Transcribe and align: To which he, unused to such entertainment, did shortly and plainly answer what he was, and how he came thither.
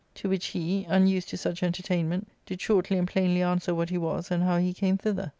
To 0.15 0.29
which 0.29 0.47
he, 0.47 0.85
unused 0.85 1.29
to 1.29 1.37
such 1.37 1.61
entertainment, 1.61 2.27
did 2.47 2.59
shortly 2.59 2.97
and 2.97 3.07
plainly 3.07 3.43
answer 3.43 3.75
what 3.75 3.91
he 3.91 3.99
was, 3.99 4.31
and 4.31 4.41
how 4.41 4.57
he 4.57 4.73
came 4.73 4.97
thither. 4.97 5.29